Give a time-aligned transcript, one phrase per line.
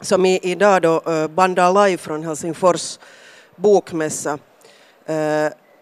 [0.00, 2.98] som i, idag då uh, bandar live från Helsingfors
[3.56, 4.32] bokmässa.
[4.32, 4.38] Uh,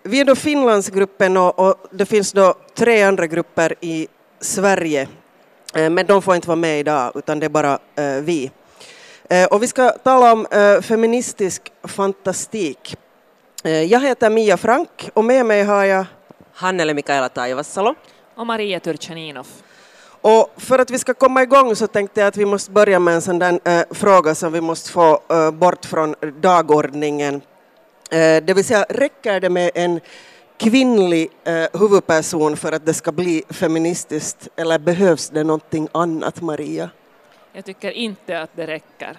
[0.03, 4.09] vi är då Finlandsgruppen och, och det finns då tre andra grupper i
[4.41, 5.09] Sverige
[5.77, 7.79] uh, men de får inte vara med idag utan det är bara
[8.23, 8.51] vi.
[9.51, 10.47] Och vi ska tala om
[10.83, 12.97] feministisk fantastik.
[13.63, 16.07] Jag heter Mia Frank och med mig har jag
[16.53, 17.95] Hannele Mikaela Taivassalo.
[18.35, 19.47] Och Maria Turchaninov.
[20.27, 23.15] Och för att vi ska komma igång så tänkte jag att vi måste börja med
[23.15, 27.35] en sån där äh, fråga som vi måste få äh, bort från dagordningen.
[28.11, 30.01] Äh, det vill säga, räcker det med en
[30.57, 36.91] kvinnlig äh, huvudperson för att det ska bli feministiskt eller behövs det någonting annat, Maria?
[37.53, 39.19] Jag tycker inte att det räcker.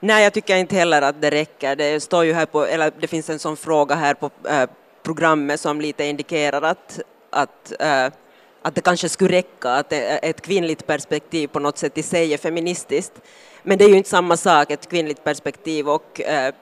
[0.00, 1.76] Nej, jag tycker inte heller att det räcker.
[1.76, 4.70] Det står ju här på, eller det finns en sån fråga här på äh,
[5.02, 8.12] programmet som lite indikerar att, att äh,
[8.66, 12.38] att det kanske skulle räcka, att ett kvinnligt perspektiv på något sätt i sig är
[12.38, 13.12] feministiskt.
[13.62, 16.54] Men det är ju inte samma sak, ett kvinnligt perspektiv och eh,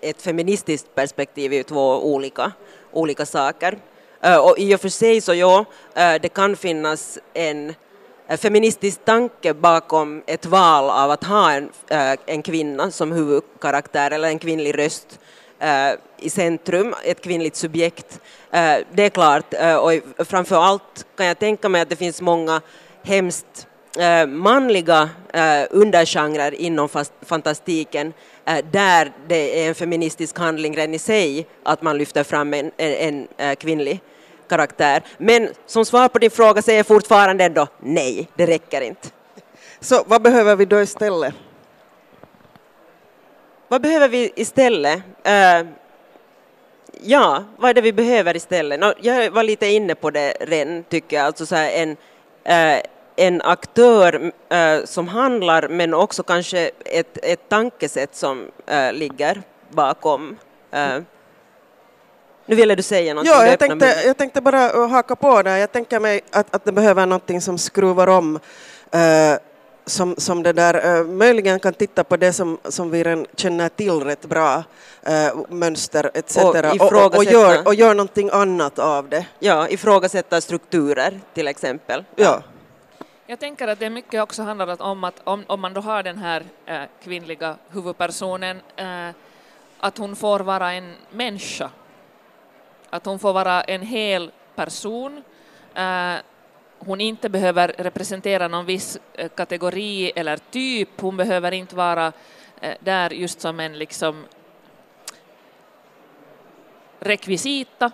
[0.00, 2.52] ett feministiskt perspektiv är ju två olika,
[2.92, 3.78] olika saker.
[4.20, 7.74] Eh, och i och för sig så ja, eh, det kan finnas en
[8.28, 11.70] feministisk tanke bakom ett val av att ha en,
[12.26, 15.20] en kvinna som huvudkaraktär eller en kvinnlig röst
[15.60, 18.20] Eh, i centrum, ett kvinnligt subjekt.
[18.50, 22.20] Eh, det är klart, eh, och framför allt kan jag tänka mig att det finns
[22.20, 22.60] många
[23.02, 23.66] hemskt
[24.28, 25.10] manliga
[25.70, 26.88] undergenrer inom
[27.22, 28.12] fantastiken
[28.70, 33.28] där det är en feministisk handling redan i sig att man lyfter fram en, en,
[33.36, 34.00] en kvinnlig
[34.48, 35.02] karaktär.
[35.18, 39.08] Men som svar på din fråga säger jag fortfarande ändå nej, det räcker inte.
[39.80, 41.34] Så vad behöver vi då istället?
[43.70, 44.96] Vad behöver vi istället?
[45.26, 45.68] Uh,
[47.00, 48.80] ja, vad är det vi behöver istället?
[48.80, 51.26] No, jag var lite inne på det redan, tycker jag.
[51.26, 52.80] Alltså så en, uh,
[53.16, 58.50] en aktör uh, som handlar, men också kanske ett, ett tankesätt som
[58.92, 60.36] ligger bakom.
[62.46, 63.26] Nu ville du säga något.
[63.26, 65.56] Ja, jag tänkte, jag tänkte bara haka på där.
[65.56, 68.38] Jag tänker mig att, att det behöver någonting som skruvar om
[69.88, 73.68] som, som det där, uh, möjligen kan titta på det som, som vi redan känner
[73.68, 74.64] till rätt bra,
[75.08, 76.36] uh, mönster etc.
[76.36, 79.26] Och, och, och, och, gör, och gör någonting annat av det.
[79.38, 82.04] Ja, ifrågasätta strukturer till exempel.
[82.16, 82.24] Ja.
[82.24, 82.42] ja.
[83.30, 86.18] Jag tänker att det mycket också handlar om att om, om man då har den
[86.18, 89.14] här äh, kvinnliga huvudpersonen, äh,
[89.80, 91.70] att hon får vara en människa.
[92.90, 95.22] Att hon får vara en hel person.
[96.78, 101.00] Hon inte behöver representera någon viss eh, kategori eller typ.
[101.00, 102.12] Hon behöver inte vara
[102.60, 104.24] eh, där just som en liksom
[107.00, 107.90] rekvisita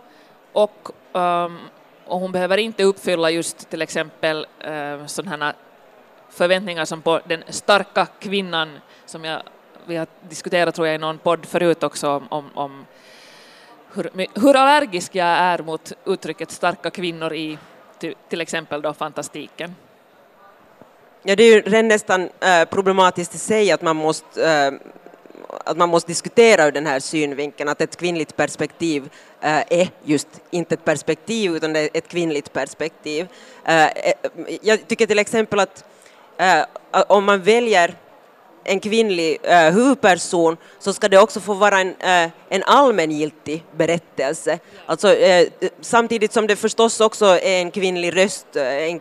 [0.53, 1.59] och, um,
[2.05, 5.55] och hon behöver inte uppfylla just till exempel uh, sådana
[6.31, 9.43] förväntningar som på den starka kvinnan som jag,
[9.87, 12.87] vi har diskuterat tror jag i någon podd förut också om, om, om
[13.95, 17.59] hur, hur allergisk jag är mot uttrycket starka kvinnor i
[18.05, 19.75] till, till exempel då fantastiken.
[21.23, 24.73] Ja, det är ju redan nästan äh, problematiskt i sig att man måste äh,
[25.65, 29.11] att man måste diskutera ur den här synvinkeln, att ett kvinnligt perspektiv
[29.41, 33.29] äh, är just inte ett perspektiv utan det är ett kvinnligt perspektiv.
[33.65, 34.13] Äh, äh,
[34.63, 35.85] jag tycker till exempel att
[37.09, 37.95] om man väljer
[38.65, 44.59] en kvinnlig uh, huvudperson så ska det också få vara en, uh, en allmängiltig berättelse.
[44.87, 45.49] Alltså, uh,
[45.81, 49.01] samtidigt som det förstås också är en kvinnlig röst, en,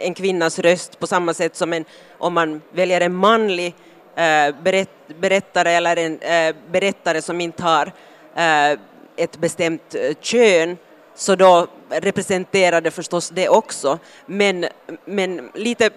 [0.00, 1.84] en kvinnas röst på samma sätt som en,
[2.18, 3.74] om man väljer en manlig
[4.62, 4.88] berätt,
[5.20, 6.18] berättare eller en
[6.72, 7.92] berättare som inte har
[9.16, 10.76] ett bestämt kön
[11.14, 13.98] så då representerar det förstås det också.
[14.26, 14.66] Men,
[15.04, 15.90] men lite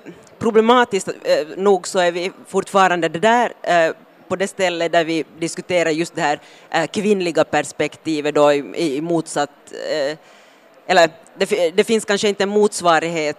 [0.46, 3.94] problematiskt eh, nog så är vi fortfarande det där eh,
[4.28, 6.40] på det stället där vi diskuterar just det här
[6.70, 9.50] eh, kvinnliga perspektivet då i, i motsatt
[10.88, 13.38] eller det, det, finns kanske inte en motsvarighet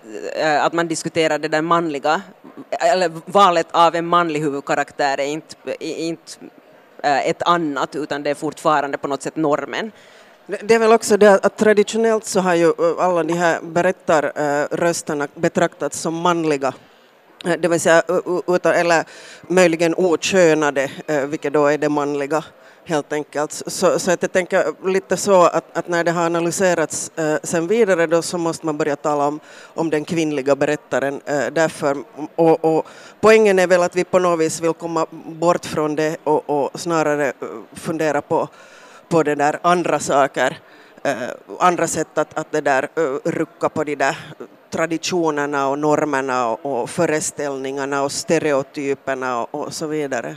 [0.60, 2.22] att man diskuterar det där manliga,
[2.70, 6.32] eller valet av en manlig huvudkaraktär är inte, inte
[7.02, 9.92] ett annat utan det är fortfarande på något sätt normen.
[10.46, 16.00] Det är väl också det att traditionellt så har ju alla de här berättarrösterna betraktats
[16.00, 16.74] som manliga
[17.46, 18.02] Eh, det vill säga,
[18.46, 19.04] utan, eller
[19.48, 22.44] möjligen okönade, eh, vilket då är det manliga
[22.84, 23.52] helt enkelt.
[23.52, 27.66] Så, så att jag tänker lite så att, att när det har analyserats eh, sen
[27.66, 29.40] vidare då så måste man börja tala om,
[29.74, 31.96] om den kvinnliga berättaren eh, därför.
[32.34, 32.86] Och, och,
[33.20, 36.80] poängen är väl att vi på något vis vill komma bort från det och, och
[36.80, 37.32] snarare eh,
[37.72, 38.48] fundera på,
[39.08, 40.58] på det där andra saker
[41.04, 41.14] eh,
[41.58, 42.88] andra sätt att, att det där
[43.24, 44.16] rucka på de där
[44.76, 50.36] traditionerna och normerna och, och föreställningarna och stereotyperna och, och så vidare.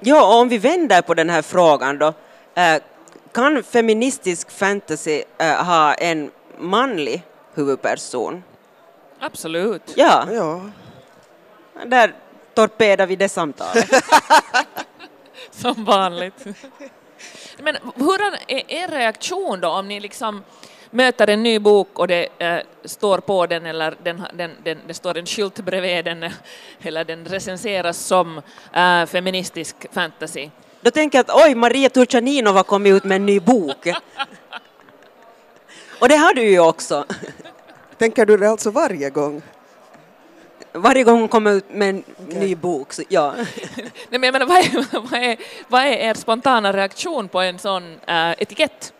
[0.00, 2.12] Ja, om vi vänder på den här frågan då.
[2.54, 2.82] Eh,
[3.32, 7.22] kan feministisk fantasy eh, ha en manlig
[7.54, 8.42] huvudperson?
[9.20, 9.92] Absolut.
[9.96, 10.26] Ja.
[10.32, 10.70] ja.
[11.86, 12.14] Där
[12.54, 13.90] torpedar vi det samtalet.
[15.50, 16.44] Som vanligt.
[17.58, 20.42] Men hur är er reaktion då om ni liksom
[20.94, 24.94] möter en ny bok och det äh, står på den eller den, den, den, det
[24.94, 26.30] står en skylt bredvid den
[26.82, 28.40] eller den recenseras som
[28.72, 30.50] äh, feministisk fantasy.
[30.80, 33.86] Då tänker jag att oj, Maria Turchaninova kommit ut med en ny bok.
[36.00, 37.04] och det har du ju också.
[37.98, 39.42] Tänker du det alltså varje gång?
[40.72, 42.40] Varje gång hon kommer ut med en okay.
[42.40, 43.34] ny bok, så ja.
[43.76, 45.36] Nej, men jag menar, vad, är, vad, är,
[45.68, 48.92] vad är er spontana reaktion på en sån äh, etikett?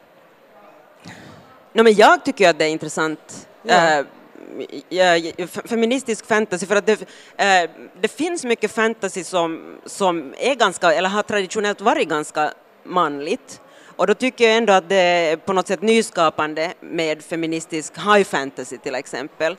[1.76, 3.48] No, men jag tycker att det är intressant.
[3.62, 4.00] Ja.
[4.00, 10.92] Uh, feministisk fantasy, för att det, uh, det finns mycket fantasy som, som är ganska,
[10.92, 12.52] eller har traditionellt varit ganska
[12.84, 13.60] manligt.
[13.96, 18.24] Och då tycker jag ändå att det är på något sätt nyskapande med feministisk high
[18.24, 19.56] fantasy till exempel.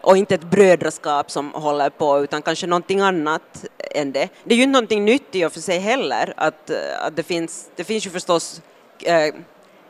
[0.00, 3.64] Och inte ett brödraskap som håller på utan kanske någonting annat
[3.94, 4.28] än det.
[4.44, 6.70] Det är ju inte någonting nytt i och för sig heller att,
[7.00, 8.62] att det finns, det finns ju förstås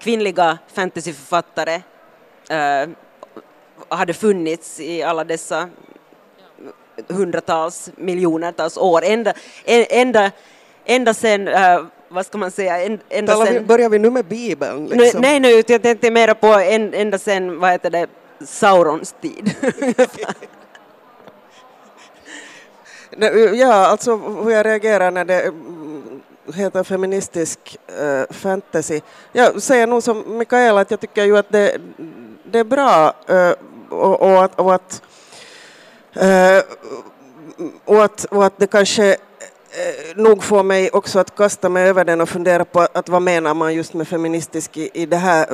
[0.00, 1.74] kvinnliga fantasyförfattare
[2.50, 2.88] eh,
[3.88, 5.68] hade funnits i alla dessa
[7.08, 9.04] hundratals, miljonertals år.
[9.04, 9.32] Ända,
[9.64, 10.30] ända,
[10.84, 13.54] ända sen, uh, vad ska man säga, ända sen...
[13.54, 14.86] Vi, börjar vi nu med Bibeln?
[14.86, 15.20] Liksom?
[15.20, 18.06] Nej, nej, jag tänkte mera på ända sen, vad heter det,
[18.46, 19.54] Saurons tid.
[23.54, 25.52] ja, alltså hur jag reagerar när det
[26.52, 29.00] heter feministisk uh, fantasy.
[29.32, 31.80] Jag säger nog som Mikaela att jag tycker ju att det,
[32.44, 33.52] det är bra uh,
[33.90, 35.02] och, och, att, och, att,
[36.16, 36.62] uh,
[37.84, 39.16] och, att, och att det kanske
[40.14, 43.54] nog får mig också att kasta mig över den och fundera på att vad menar
[43.54, 45.46] man just med feministisk i, i det här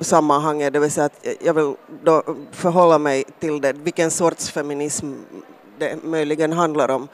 [0.00, 1.74] sammanhanget, det vill säga att jag vill
[2.04, 2.22] då
[2.52, 5.14] förhålla mig till det, vilken sorts feminism
[5.78, 7.08] det möjligen handlar om.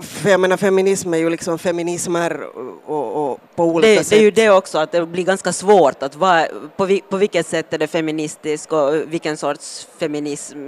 [0.00, 2.42] För jag menar feminism är ju liksom feminismer
[2.86, 4.10] och, och på olika det, sätt.
[4.10, 6.46] Det är ju det också, att det blir ganska svårt att va,
[6.76, 10.58] på, på vilket sätt är det feministiskt och vilken sorts feminism.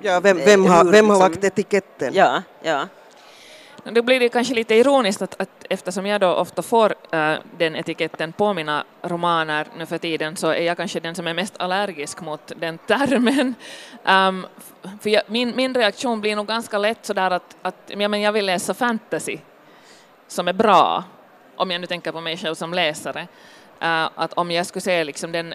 [0.00, 2.14] Ja, vem, vem, har, vem har lagt etiketten?
[2.14, 2.88] Ja, ja.
[3.92, 7.76] Då blir det kanske lite ironiskt att, att eftersom jag då ofta får äh, den
[7.76, 11.54] etiketten på mina romaner nu för tiden så är jag kanske den som är mest
[11.56, 13.54] allergisk mot den termen.
[14.08, 14.46] Um,
[15.00, 18.32] för jag, min, min reaktion blir nog ganska lätt sådär att, att ja, men jag
[18.32, 19.38] vill läsa fantasy
[20.28, 21.04] som är bra,
[21.56, 23.20] om jag nu tänker på mig själv som läsare.
[23.82, 25.54] Uh, att om jag skulle se liksom den,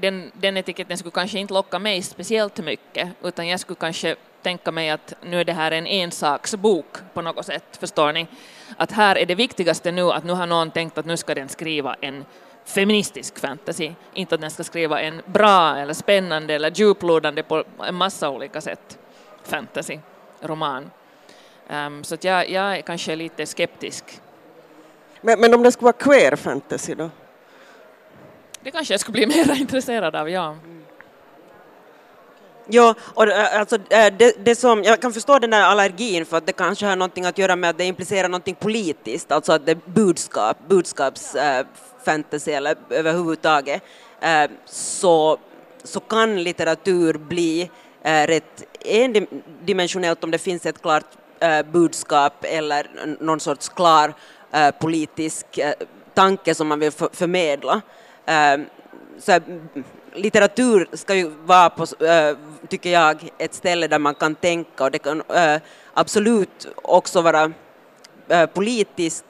[0.00, 4.72] den, den etiketten skulle kanske inte locka mig speciellt mycket, utan jag skulle kanske tänka
[4.72, 8.26] mig att nu är det här en ensaksbok på något sätt, förstår ni?
[8.76, 11.48] Att här är det viktigaste nu att nu har någon tänkt att nu ska den
[11.48, 12.24] skriva en
[12.64, 17.94] feministisk fantasy, inte att den ska skriva en bra eller spännande eller djuplodande på en
[17.94, 18.98] massa olika sätt
[19.44, 20.90] fantasy-roman.
[21.70, 24.04] Um, så jag, jag är kanske lite skeptisk.
[25.20, 27.10] Men, men om det skulle vara queer fantasy då?
[28.60, 30.56] Det kanske jag skulle bli mer intresserad av, ja.
[32.68, 36.36] Ja, och eh, alltså, eh, det, det, som, jag kan förstå den där allergin för
[36.36, 39.66] att det kanske har någonting att göra med att det implicerar någonting politiskt, alltså att
[39.66, 43.82] det är budskap, budskapsfantasy eh, äh, eller överhuvudtaget,
[44.20, 45.38] äh, så,
[45.84, 47.70] så kan litteratur bli
[48.02, 51.04] äh, rätt endimensionellt om det finns ett klart
[51.72, 52.86] budskap eller
[53.20, 54.14] någon sorts klar
[54.80, 55.46] politisk
[56.14, 57.82] tanke som man vill förmedla.
[59.18, 59.40] Så
[60.16, 62.36] litteratur ska ju vara på, äh,
[62.68, 65.60] tycker jag, ett ställe där man kan tänka och det kan äh,
[65.94, 67.52] absolut också vara
[68.28, 69.24] äh, politiskt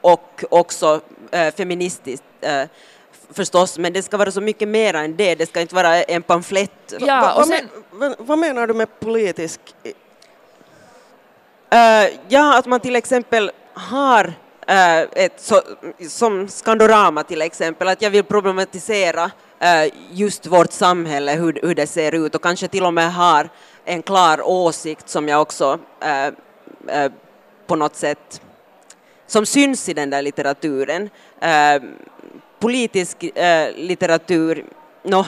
[0.00, 1.00] och också
[1.56, 2.24] feministiskt
[3.32, 6.22] förstås, men det ska vara så mycket mer än det, det ska inte vara en
[6.22, 6.94] pamflett.
[7.00, 7.68] Ja, och sen...
[7.90, 9.60] vad, vad menar du med politisk?
[12.28, 14.34] ja, att man till exempel har
[14.70, 15.62] Eh, ett, så,
[16.08, 21.86] som Skandorama till exempel, att jag vill problematisera eh, just vårt samhälle, hur, hur det
[21.86, 23.48] ser ut och kanske till och med har
[23.84, 27.12] en klar åsikt som jag också eh,
[27.66, 28.40] på något sätt
[29.26, 31.10] som syns i den där litteraturen.
[32.58, 33.16] Politisk
[33.74, 34.64] litteratur,
[35.02, 35.24] no,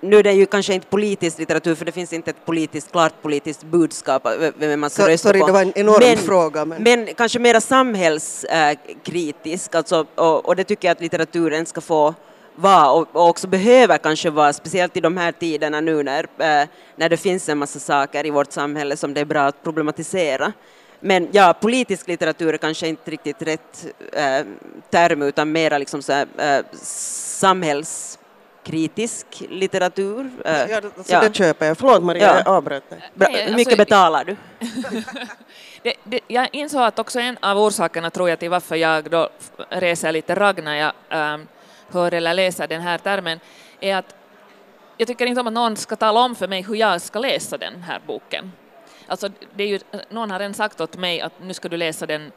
[0.00, 3.22] nu är det ju kanske inte politisk litteratur för det finns inte ett politiskt, klart
[3.22, 5.46] politiskt budskap vem man ska rösta sorry, på.
[5.46, 6.64] det var en enorm men, fråga.
[6.64, 6.82] Men...
[6.82, 12.14] men kanske mera samhällskritisk, alltså, och, och det tycker jag att litteraturen ska få
[12.54, 16.68] vara och, och, också behöver kanske vara, speciellt i de här tiderna nu när, äh,
[16.96, 20.52] när det finns en massa saker i vårt samhälle som det är bra att problematisera.
[21.00, 24.40] Men ja, politisk litteratur är kanske inte riktigt rätt äh,
[24.90, 26.64] term utan mera liksom så här, äh,
[28.64, 30.30] samhällskritisk litteratur.
[30.44, 31.20] Ja, alltså ja.
[31.20, 31.78] Det köper jag.
[31.78, 32.36] Förlåt Maria, ja.
[32.36, 33.00] jag avbröt dig.
[33.14, 34.36] Hur mycket alltså, betalar du?
[35.82, 39.28] det, det, jag insåg att också en av orsakerna tror jag till varför jag då
[39.70, 41.48] reser lite ragg när jag ähm,
[41.92, 43.40] hör eller läser den här termen
[43.80, 44.14] är att
[44.96, 47.58] jag tycker inte om att någon ska tala om för mig hur jag ska läsa
[47.58, 48.52] den här boken.
[49.08, 52.06] Alltså, det är ju, någon har redan sagt åt mig att nu ska du läsa
[52.06, 52.32] den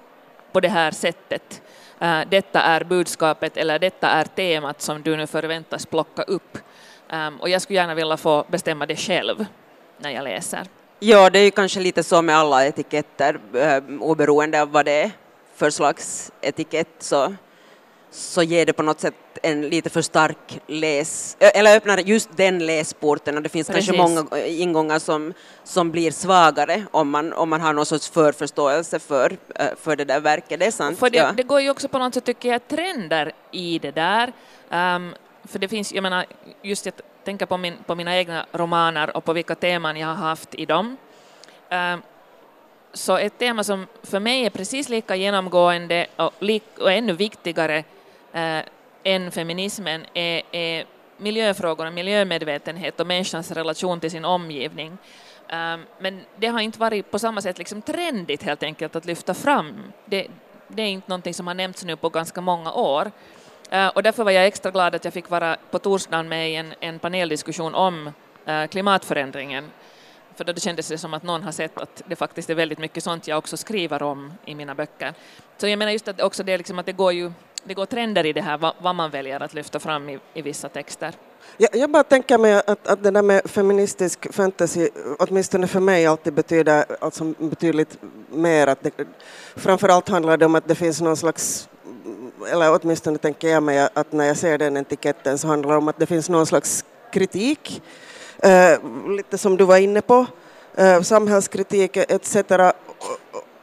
[0.52, 1.62] på det här sättet.
[2.00, 6.58] Eh, detta är budskapet eller detta är temat som du nu förväntas plocka upp.
[7.10, 9.46] Ehm, och jag skulle gärna vilja få bestämma det själv
[9.98, 10.68] när jag läser.
[11.00, 15.04] Ja, det är ju kanske lite så med alla etiketter, eh, oberoende av vad det
[15.04, 15.12] är
[15.56, 17.36] för slags etikett så
[18.12, 19.14] så ger det på något sätt
[19.44, 23.86] en lite för stark läs, eller öppnar just den läsporten och det finns Precis.
[23.86, 29.00] kanske många ingångar som, som blir svagare om man, om man har någon sorts förförståelse
[29.00, 29.38] för,
[29.76, 31.00] för det där verket, det är sant.
[31.00, 31.32] För det, ja.
[31.32, 34.34] det går ju också på något sätt, tycker jag, trender i det där.
[34.70, 36.26] Um, för det finns, jag menar,
[36.62, 40.16] just jag tänker på, min, på mina egna romaner och på vilka teman jag har
[40.16, 40.98] haft i dem.
[41.70, 42.02] Um,
[42.94, 47.84] så ett tema som för mig är precis lika genomgående och, lik, och ännu viktigare
[48.34, 48.60] eh,
[49.04, 50.86] än feminismen är, är
[51.18, 54.98] miljöfrågorna, miljömedvetenhet och människans relation till sin omgivning.
[55.52, 59.34] Um, men det har inte varit på samma sätt liksom trendigt helt enkelt att lyfta
[59.34, 59.92] fram.
[60.06, 60.28] Det,
[60.68, 63.12] det är inte någonting som har nämnts nu på ganska många år.
[63.74, 66.56] Uh, och därför var jag extra glad att jag fick vara på torsdagen med i
[66.56, 68.12] en, en paneldiskussion om
[68.48, 69.72] uh, klimatförändringen.
[70.36, 72.80] För då det kändes det som att någon har sett att det faktiskt är väldigt
[72.80, 75.14] mycket sånt jag också skriver om i mina böcker.
[75.58, 77.32] Så jag menar just att också det, liksom att det går ju
[77.64, 80.42] det går trender i det här, vad, vad man väljer att lyfta fram i, i
[80.42, 81.16] vissa texter.
[81.58, 84.90] Jag, jag bara tänker mig att, att det där med feministisk fantasy,
[85.20, 87.98] åtminstone för mig, alltid betyder alltså betydligt
[88.30, 88.68] mer.
[88.68, 88.92] Att det,
[89.56, 91.70] framförallt handlar det om att det finns någon slags
[92.52, 95.88] eller åtminstone tänker jag mig att när jag ser den etiketten så handlar det om
[95.88, 97.82] att det finns någon slags kritik,
[98.44, 98.80] eh,
[99.18, 100.26] lite som du var inne på,
[100.76, 102.36] eh, samhällskritik etc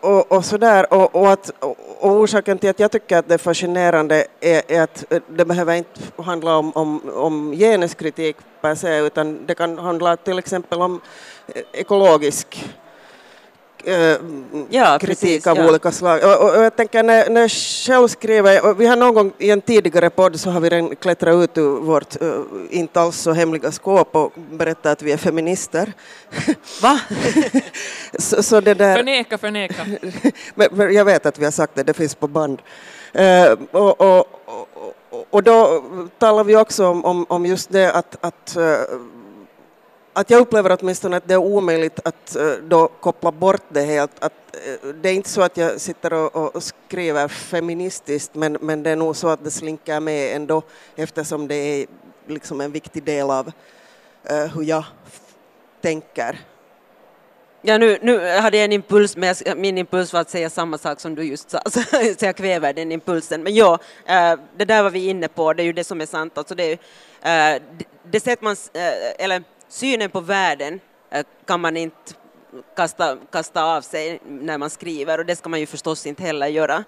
[0.00, 0.92] och, och sådär.
[0.94, 1.50] Och, och, att,
[2.00, 5.44] och orsaken till att jag tycker att det är fascinerande är, är att eh, det
[5.44, 10.82] behöver inte handla om, om, om genuskritik per se, utan det kan handla till exempel
[10.82, 11.00] om
[11.54, 12.64] eh, ekologisk
[14.68, 15.68] ja, kritik precis, av ja.
[15.68, 16.24] olika slag.
[16.24, 19.50] Och, och, och, jag tänker när, när jag själv skriver, vi har någon gång i
[19.50, 23.32] en tidigare podd så har vi redan klättrat ut ur vårt uh, inte alls så
[23.32, 25.92] hemliga skåp och berättat att vi är feminister.
[26.82, 27.00] Va?
[28.18, 29.86] så, så det där, förneka, förneka.
[30.54, 32.62] men, men jag vet att vi har sagt det, det finns på band.
[33.18, 34.26] Uh, och, och,
[35.30, 35.84] och, då
[36.18, 38.98] talar vi också om, om, om just det att, att uh,
[40.18, 44.24] att jag upplever åtminstone att det är omöjligt att eh, då koppla bort det helt.
[44.24, 48.82] Att, eh, det är inte så att jag sitter och, och, skriver feministiskt men, men
[48.82, 50.62] det är nog så att det slinker med ändå
[50.96, 51.86] eftersom det är
[52.26, 53.52] liksom en viktig del av
[54.30, 54.84] uh, hur jag
[55.82, 56.38] tänker.
[57.62, 61.00] Ja, nu, nu hade jag en impuls, men min impuls var att säga samma sak
[61.00, 61.80] som du just sa, så,
[62.18, 63.42] så jag kväver den impulsen.
[63.42, 63.78] Men ja,
[64.56, 66.38] det där var vi inne på, det är ju det som är sant.
[66.38, 66.80] Alltså det,
[67.22, 67.60] det,
[68.10, 68.56] det sätt man,
[69.18, 72.14] eller synen på världen eh, kan man inte
[72.76, 76.46] kasta, kasta av sig när man skriver och det ska man ju förstås inte heller
[76.46, 76.76] göra.
[76.76, 76.84] Eh,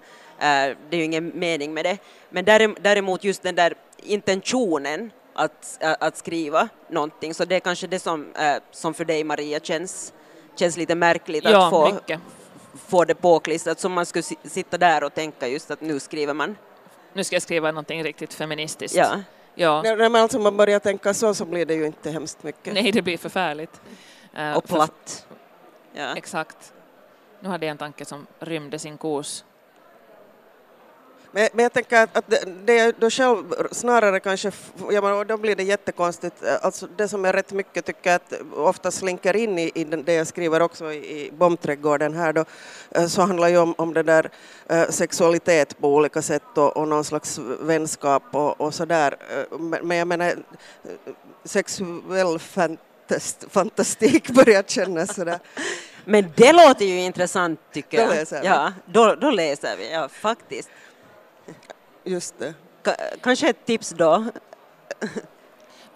[0.89, 1.97] det är ju ingen mening med det.
[2.29, 2.45] Men
[2.81, 7.99] däremot just den där intentionen att, eh, att skriva någonting, så det är kanske det
[7.99, 8.27] som,
[8.71, 10.13] som för dig Maria känns,
[10.55, 12.19] känns lite märkligt ja, att få, mycket.
[12.87, 16.57] få det påklistrat, som man skulle sitta där och tänka just att nu skriver man.
[17.13, 18.97] Nu ska jag skriva någonting riktigt feministiskt.
[18.97, 19.19] Ja.
[19.55, 19.81] Ja.
[19.81, 22.73] När man alltså man börjar tänka så så blir det ju inte hemskt mycket.
[22.73, 23.81] Nej, det blir förfärligt.
[24.37, 25.25] Uh, och platt.
[25.93, 26.15] För, ja.
[26.15, 26.73] Exakt.
[27.39, 29.43] Nu hade jag en tanke som rymde sin kurs.
[31.31, 34.51] Men, men jag tänker att, att det, det då själv snarare kanske,
[34.91, 38.91] ja, men då blir det jättekonstigt, alltså det som jag rätt mycket tycker att ofta
[38.91, 42.45] slinker in i, i det jag skriver också i, i bombträdgården här då,
[42.91, 44.29] eh, så handlar ju om, om det där
[44.69, 49.15] äh, sexualitet på olika sätt och, och någon slags vänskap och, och sådär.
[49.59, 50.33] Men, men jag menar,
[51.43, 55.39] sexuell fantast, fantastik börjar kännas sådär.
[56.05, 58.07] Men det låter ju intressant tycker jag.
[58.07, 58.47] Då läser vi.
[58.47, 60.69] Ja, då, då läser vi, ja faktiskt.
[62.03, 62.53] Just det.
[62.83, 64.25] Ka kanske ett tips då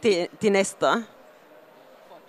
[0.02, 1.04] till, till nästa.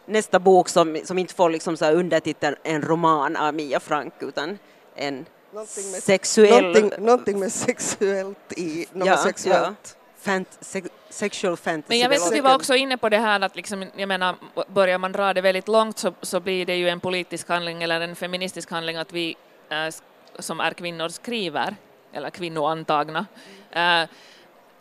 [0.07, 4.59] Nästa bok som, som inte får liksom så undertiteln en roman av Mia Frank utan
[4.95, 6.65] en Någonting med, sexuell...
[6.65, 9.97] någonting, någonting med sexuellt i, något Ja, sexuellt.
[10.19, 11.89] Fant sex sexual fantasy.
[11.89, 14.37] Men jag vet att vi var också inne på det här att liksom, jag menar,
[14.69, 18.01] börjar man dra det väldigt långt så, så blir det ju en politisk handling eller
[18.01, 19.37] en feministisk handling att vi
[19.69, 19.95] äh,
[20.39, 21.77] som är kvinnor skriver,
[22.17, 23.27] eller kvinnoantagna,
[23.71, 24.03] äh,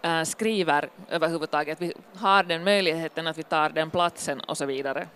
[0.01, 1.81] äh, skriver överhuvudtaget.
[1.81, 5.07] Vi har den möjligheten att vi tar den platsen och så vidare.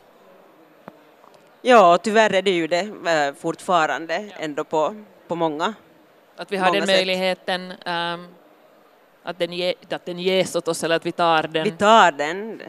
[1.61, 4.95] Ja, tyvärr är det ju det äh, fortfarande ändå på,
[5.27, 5.73] på många.
[6.35, 6.95] Att vi har den sätt.
[6.95, 8.27] möjligheten ähm,
[9.23, 11.63] att, den ge, att den ges åt oss eller att vi tar den.
[11.63, 12.61] Vi tar den,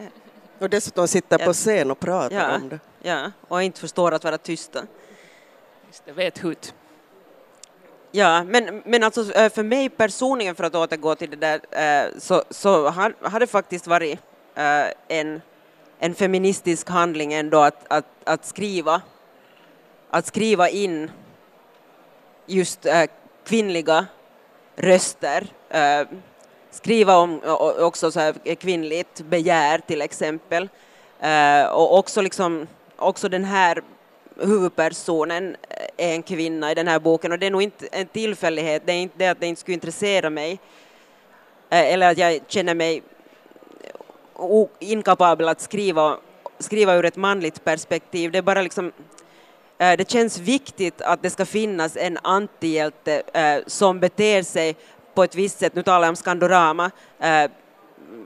[0.59, 1.45] Och dessutom sitter Ja.
[1.45, 2.79] på scen och pratar ja, om det.
[3.01, 4.83] ja, och inte förstår att vara tysta.
[5.87, 6.73] Just det, vet hut.
[8.13, 12.11] Ja, men, men alltså eh, för mig personligen, för att återgå till det där, eh,
[12.17, 14.19] så, så har, har det faktiskt varit
[14.55, 15.41] eh, en,
[15.99, 19.01] en feministisk handling ändå att, att, att skriva
[20.09, 21.11] att skriva in
[22.45, 22.85] just
[23.45, 24.05] kvinnliga
[24.75, 25.47] röster,
[26.71, 27.41] skriva om
[27.79, 30.69] också så här kvinnligt begär till exempel,
[31.71, 33.81] och också liksom också den här
[34.41, 35.55] huvudpersonen
[35.97, 38.91] är en kvinna i den här boken och det är nog inte en tillfällighet, det
[38.91, 40.59] är inte det att det inte skulle intressera mig
[41.69, 43.03] eh, eller att jag känner mig
[44.79, 46.17] inkapabel att skriva,
[46.59, 48.31] skriva ur ett manligt perspektiv.
[48.31, 48.91] Det är bara liksom
[49.77, 53.23] eh, det känns viktigt att det ska finnas en antihjälte
[53.67, 54.75] som beter sig
[55.13, 55.75] på ett visst sätt.
[55.75, 56.91] Nu talar jag om Skandorama.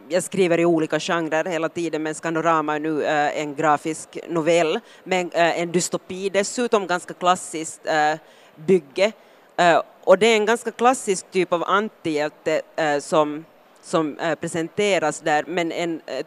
[0.09, 4.79] Jag skriver i olika genrer hela tiden, men Skandorama är nu äh, en grafisk novell,
[5.03, 6.29] men äh, en dystopi.
[6.29, 8.13] Dessutom, ganska klassiskt äh,
[8.55, 9.11] bygge.
[9.57, 13.45] Eh, och det är en ganska klassisk typ av antihjälte eh, som,
[13.81, 16.25] som eh, presenteras där, men en eh,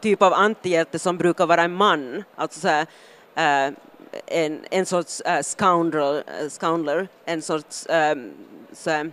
[0.00, 2.86] typ av antihjälte som brukar vara en man, alltså så här,
[4.26, 8.16] en, en sorts äh, scoundrel, eh, scoundler, en sorts eh,
[8.72, 9.10] så här,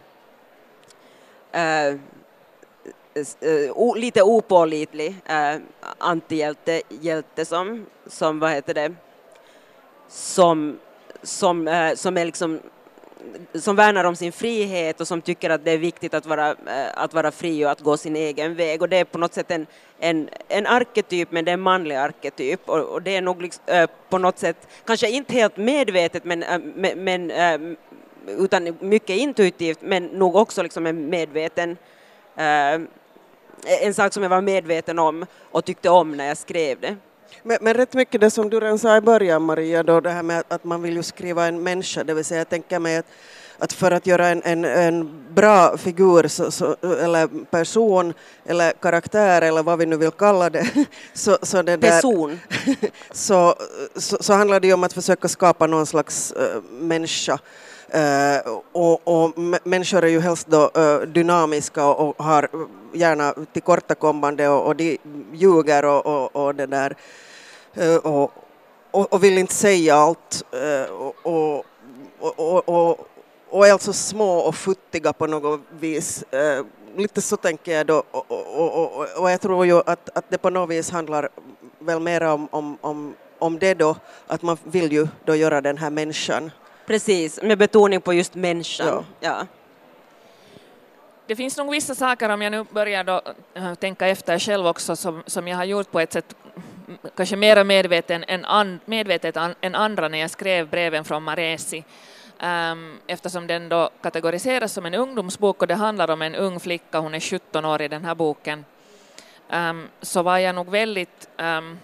[3.15, 5.61] uh, lite opålitlig uh,
[5.97, 8.93] antihjälte hjälte som, som, vad heter det,
[10.07, 10.79] som,
[11.23, 12.59] som, uh, som är liksom
[13.53, 16.55] som värnar om sin frihet och som tycker att det är viktigt att vara,
[16.93, 18.81] att vara fri och att gå sin egen väg.
[18.81, 19.67] Och det är på något sätt en,
[19.99, 22.69] en, en arketyp, men det är en manlig arketyp.
[22.69, 26.45] Och, och det är nog liksom, på något sätt, kanske inte helt medvetet, men,
[26.95, 27.31] men,
[28.27, 31.77] utan mycket intuitivt, men nog också liksom en medveten
[33.63, 36.95] en sak som jag var medveten om och tyckte om när jag skrev det.
[37.43, 40.23] Men, men rätt mycket det som du redan sa i början Maria, då det här
[40.23, 42.97] med att, att man vill ju skriva en människa, det vill säga jag tänker mig
[42.97, 43.05] att,
[43.59, 48.13] att för att göra en, en, en bra figur så, så, eller person
[48.45, 50.67] eller karaktär eller vad vi nu vill kalla det,
[51.13, 52.39] så, så, det där, Person.
[53.11, 53.55] så,
[53.95, 57.39] så, så handlar det ju om att försöka skapa någon slags uh, människa.
[57.95, 62.49] Uh, och, och människor är ju helst då uh, dynamiska och, och har
[62.93, 64.99] gärna tillkortakommande och, och de
[65.33, 66.95] ljuger och, och, och det där
[68.03, 68.31] och,
[68.91, 70.43] och, vill inte säga allt
[71.23, 71.65] och,
[72.19, 73.07] och, och,
[73.55, 76.23] och, är alltså små och futtiga på något vis.
[76.33, 76.65] Uh,
[76.97, 80.37] lite så tänker jag då och, och, och, och, jag tror ju att, att det
[80.37, 81.29] på något vis handlar
[81.79, 83.95] väl mer om, om, om, om det då,
[84.27, 86.51] att man vill ju då göra den här människan
[86.85, 88.87] Precis, med betoning på just människan.
[88.87, 89.03] Ja.
[89.19, 89.47] Ja.
[91.27, 93.21] Det finns nog vissa saker, om jag nu börjar då,
[93.53, 96.35] äh, tänka efter själv också, som, som jag har gjort på ett sätt
[97.15, 101.83] kanske mer medveten än, an, medvetet an, än andra när jag skrev breven från Maresi.
[102.41, 106.99] Um, eftersom den då kategoriseras som en ungdomsbok och det handlar om en ung flicka,
[106.99, 108.65] hon är 17 år i den här boken,
[109.49, 111.29] um, så var jag nog väldigt...
[111.37, 111.79] Um,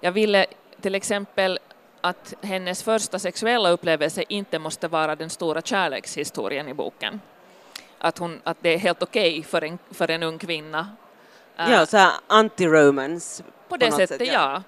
[0.00, 0.46] jag ville
[0.80, 1.58] till exempel
[2.00, 7.20] att hennes första sexuella upplevelse inte måste vara den stora kärlekshistorien i boken.
[7.98, 10.88] Att, hon, att det är helt okej för, en, för en ung kvinna.
[11.56, 13.42] Ja, så anti-romance.
[13.68, 14.62] på det något sättet, sätt, ja.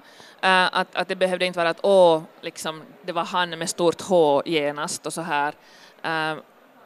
[0.44, 4.00] Eh, att, att det behövde inte vara att åh, liksom, det var han med stort
[4.00, 5.54] H genast och så här.
[6.02, 6.38] Äh,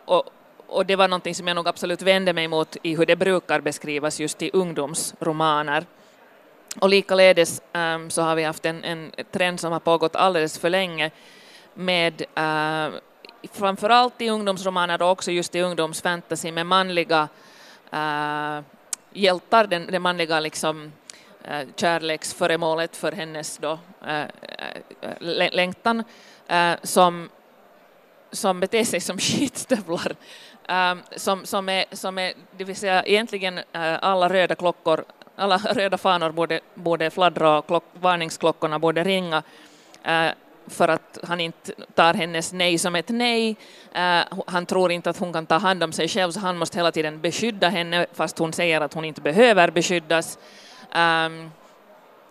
[0.04, 0.24] och,
[0.66, 3.60] och det var någonting som jag nog absolut vände mig mot i hur det brukar
[3.60, 5.86] beskrivas just i ungdomsromaner.
[6.80, 10.70] Och likaledes um, så har vi haft en, en trend som har pågått alldeles för
[10.70, 11.10] länge
[11.74, 12.98] med uh,
[13.52, 17.28] framförallt i ungdomsromaner och också just i ungdomsfantasy med manliga
[17.94, 18.60] uh,
[19.12, 20.92] hjältar, den, den manliga liksom,
[21.50, 26.04] Eh, kärleksföremålet för hennes då, eh, eh, längtan
[26.82, 27.28] som,
[28.30, 30.16] som beter sig som skitstövlar.
[31.16, 35.04] Som, som, är, som är, det vill säga egentligen alla röda klockor,
[35.36, 39.42] alla röda fanor borde, borde fladdra och klock, varningsklockorna borde ringa
[40.66, 43.56] för att han inte tar hennes nej som ett nej.
[43.96, 46.78] Uh, han tror inte att hon kan ta hand om sig själv så han måste
[46.78, 50.38] hela tiden beskydda henne fast hon säger att hon inte behöver beskyddas.
[50.94, 51.50] Um,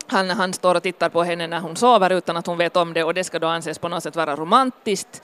[0.07, 2.93] han, han står och tittar på henne när hon sover utan att hon vet om
[2.93, 5.23] det och det ska då anses på något sätt vara romantiskt.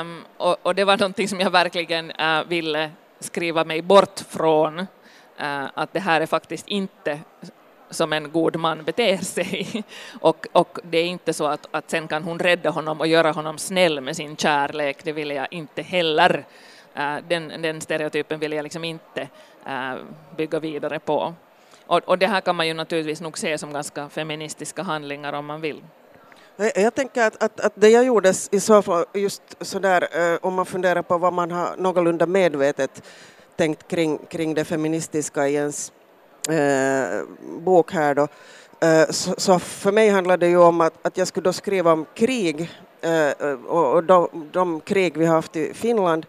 [0.00, 4.78] Um, och, och, det var någonting som jag verkligen uh, ville skriva mig bort från.
[4.78, 7.20] Uh, att det här är faktiskt inte
[7.90, 9.84] som en god man beter sig.
[10.20, 13.32] Och, och det är inte så att, att sen kan hon rädda honom och göra
[13.32, 16.44] honom snäll med sin kärlek, det vill jag inte heller.
[16.98, 19.28] Uh, den, den stereotypen vill jag liksom inte
[19.66, 19.94] uh,
[20.36, 21.34] bygga vidare på.
[21.90, 25.46] Och, och det här kan man ju naturligtvis nog se som ganska feministiska handlingar om
[25.46, 25.82] man vill.
[26.74, 30.54] Jag tänker att, att, att det jag gjorde i så fall, just sådär, eh, om
[30.54, 33.02] man funderar på vad man har någorlunda medvetet
[33.56, 35.92] tänkt kring, kring det feministiska i ens
[36.48, 37.22] eh,
[37.60, 38.28] bok här då.
[38.86, 41.92] Eh, så, så, för mig handlar det ju om att, att jag skulle då skriva
[41.92, 46.26] om krig eh, och, och de, de, krig vi har haft i Finland.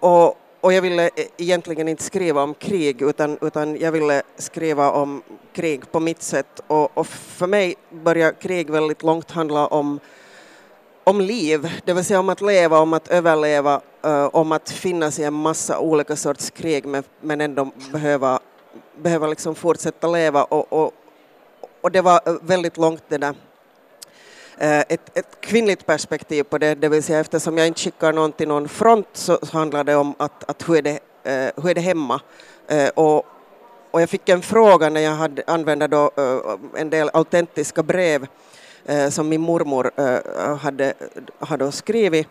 [0.00, 4.90] Och, och jag ville e- egentligen inte skriva om krig utan, utan jag ville skriva
[4.90, 6.60] om krig på mitt sätt.
[6.66, 10.00] Och, och för mig börjar krig väldigt långt handla om
[11.04, 15.18] om liv, det vill säga om att leva, om att överleva, uh, om att finnas
[15.18, 18.40] i en massa olika sorts krig men, men ändå behöva
[19.02, 20.44] behöva liksom fortsätta leva.
[20.44, 20.92] Och, och,
[21.80, 23.34] och det var väldigt långt det där.
[24.58, 28.32] Eh, ett, ett kvinnligt perspektiv på det, det vill säga eftersom jag inte skickar någon
[28.32, 31.74] till någon front så, handlar det om att, att hur, är det, eh, hur är
[31.74, 32.20] det hemma?
[32.68, 33.26] Eh, och,
[33.90, 36.10] och jag fick en fråga när jag hade, använde då,
[36.76, 38.26] en del autentiska brev
[39.10, 39.90] som min mormor
[40.56, 40.94] hade,
[41.38, 42.26] hade skrivit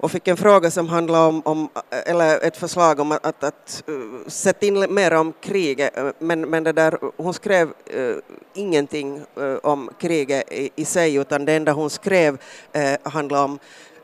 [0.00, 3.84] och fick en fråga som handlade om, om eller ett förslag om att, att, att
[4.26, 8.16] sätta in mer om kriget, men, men det där, hon skrev uh,
[8.54, 13.58] ingenting uh, om kriget i, i, sig, utan det enda hon skrev uh, handlade om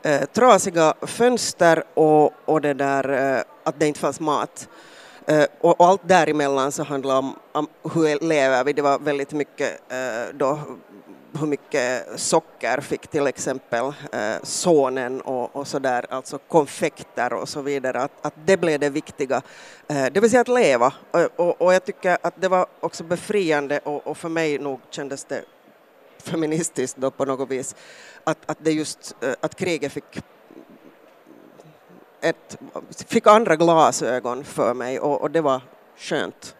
[0.05, 4.69] uh, trasiga fönster och, och det där, uh, att det inte fanns mat.
[5.31, 8.73] Uh, och, och, allt däremellan så handlade om, om hur lever vi.
[8.73, 10.59] Det var väldigt mycket uh, då
[11.39, 17.49] hur mycket socker fick till exempel eh, sonen och, och så där, alltså konfekter och
[17.49, 19.41] så vidare, att, att det blev det viktiga,
[19.87, 20.93] eh, det vill säga att leva.
[21.11, 24.79] Och, och, och, jag tycker att det var också befriande och, och för mig nog
[24.89, 25.43] kändes det
[26.17, 27.75] feministiskt då på något vis,
[28.23, 30.23] att, att det just, eh, att kriget fick
[32.21, 32.57] ett,
[33.07, 35.61] fick andra glasögon för mig och, och det var
[35.97, 36.55] skönt.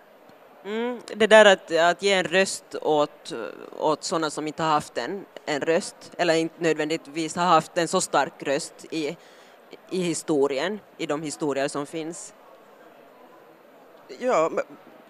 [0.65, 3.33] Mm, det där att, att ge en röst åt,
[3.79, 7.87] åt sådana som inte har haft en, en röst, eller inte nödvändigtvis har haft en
[7.87, 9.17] så stark röst i,
[9.89, 12.33] i historien, i de historier som finns.
[14.19, 14.51] Ja,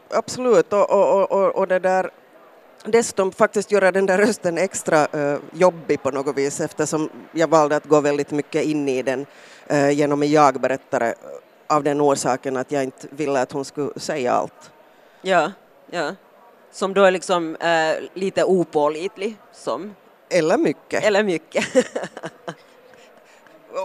[0.10, 2.12] absolut, och, och, och, och det där
[2.86, 7.76] dessutom faktiskt göra den där rösten extra uh, jobbig på något vis eftersom jag valde
[7.76, 9.26] att gå väldigt mycket in i den
[9.72, 11.16] uh, genom en jag-berättare eh,
[11.68, 14.72] av den orsaken att jag inte ville att hon skulle säga allt.
[15.26, 15.52] Ja,
[15.92, 16.16] ja.
[16.72, 19.96] Som då är liksom äh, lite opålitlig som...
[20.30, 21.04] Eller mycket.
[21.04, 21.66] Eller mycket.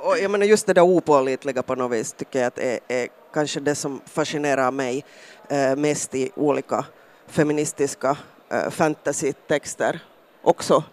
[0.04, 3.08] och jag menar just det där opålitliga på något vis tycker jag att är, är
[3.32, 5.04] kanske det som fascinerar mig
[5.48, 6.84] äh, mest i olika
[7.26, 8.16] feministiska
[8.50, 10.00] äh, fantasy-texter.
[10.42, 10.84] Också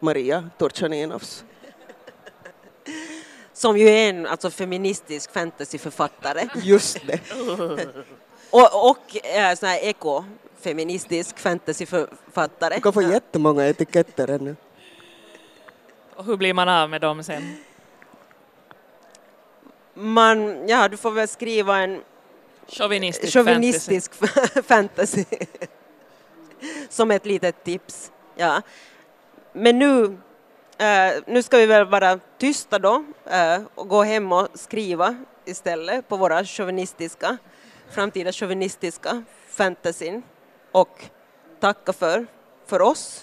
[0.00, 1.44] Maria Turchaninovs.
[3.52, 6.48] Som ju är en alltså, feministisk fantasyförfattare.
[6.54, 7.20] Just det.
[8.56, 12.74] Och, och äh, sån här ekofeministisk fantasyförfattare.
[12.74, 14.56] Du kan få jättemånga etiketter ännu.
[16.16, 17.56] Och hur blir man av med dem sen?
[19.94, 22.00] Man, ja, du får väl skriva en
[22.68, 24.62] chauvinistisk, chauvinistisk fantasy.
[24.62, 25.24] fantasy.
[26.88, 28.12] Som ett litet tips.
[28.36, 28.62] Ja.
[29.52, 30.04] Men nu,
[30.78, 36.08] äh, nu ska vi väl vara tysta då äh, och gå hem och skriva istället
[36.08, 37.38] på våra chauvinistiska
[37.90, 40.22] framtida chauvinistiska fantasyn
[40.72, 41.04] och
[41.60, 42.26] tacka för,
[42.66, 43.22] för oss.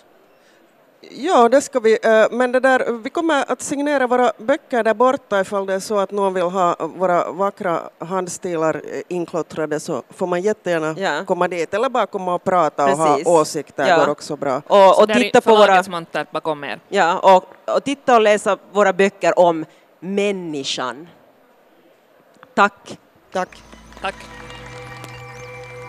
[1.11, 1.97] Ja, det ska vi.
[2.03, 5.79] eh, Men det där, vi kommer att signera våra böcker där borta ifall det är
[5.79, 11.25] så att någon vill ha våra vackra handstilar eh, inklottrade så får man jättegärna Ja.
[11.25, 13.01] komma dit eller bara komma och prata Precis.
[13.27, 13.97] och ha åsikter Ja.
[13.97, 14.61] går också bra.
[14.67, 15.83] Och, och titta på våra,
[16.31, 16.79] bakom er.
[16.89, 19.65] ja, och, och titta och läsa våra böcker om
[19.99, 21.07] människan.
[22.55, 22.97] Tack.
[23.31, 23.63] Tack.
[24.01, 24.15] Tack.